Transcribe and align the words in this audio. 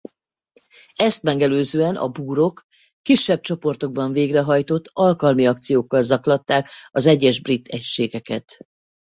Ezt 0.95 1.23
megelőzően 1.23 1.95
a 1.95 2.07
búrok 2.07 2.63
kisebb 3.01 3.39
csoportokban 3.41 4.11
végrehajtott 4.11 4.89
alkalmi 4.93 5.47
akciókkal 5.47 6.01
zaklatták 6.01 6.69
az 6.89 7.05
egyes 7.05 7.41
brit 7.41 7.67
egységeket. 7.67 8.57